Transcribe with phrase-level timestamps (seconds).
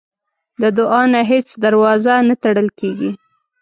[0.61, 3.11] د دعا نه هیڅ دروازه نه تړل کېږي.